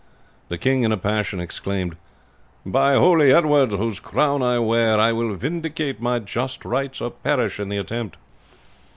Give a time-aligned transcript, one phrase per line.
[0.49, 1.95] The king, in a passion, exclaimed:
[2.65, 7.59] "'By holy Edward, whose crown I wear, I will vindicate my just rights, or perish
[7.59, 8.17] in the attempt.'